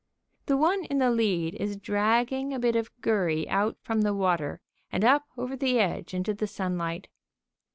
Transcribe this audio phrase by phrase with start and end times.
[0.47, 4.59] The one in the lead is dragging a bit of gurry out from the water
[4.91, 7.07] and up over the edge into the sunlight.